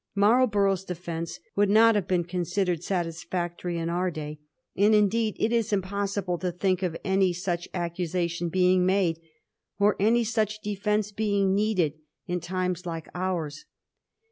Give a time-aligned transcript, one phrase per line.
[0.15, 4.39] Marlborough's defence would not have been considered satisfiictory in our day;
[4.75, 9.19] and, indeed, it is impoBsible to think of any such accusation being made,
[9.77, 13.65] or any such defence being needed, in times like ours.